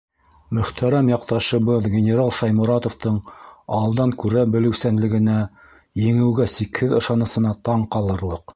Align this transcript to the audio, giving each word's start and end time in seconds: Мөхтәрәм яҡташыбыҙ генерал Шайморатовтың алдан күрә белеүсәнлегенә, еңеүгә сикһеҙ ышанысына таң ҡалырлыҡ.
Мөхтәрәм 0.57 1.09
яҡташыбыҙ 1.11 1.89
генерал 1.95 2.31
Шайморатовтың 2.37 3.19
алдан 3.81 4.15
күрә 4.23 4.45
белеүсәнлегенә, 4.57 5.37
еңеүгә 6.07 6.49
сикһеҙ 6.57 6.97
ышанысына 7.03 7.57
таң 7.71 7.89
ҡалырлыҡ. 7.97 8.47